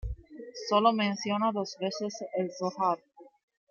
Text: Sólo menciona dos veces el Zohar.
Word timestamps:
Sólo 0.67 0.93
menciona 0.93 1.51
dos 1.51 1.77
veces 1.79 2.15
el 2.35 2.49
Zohar. 2.51 2.97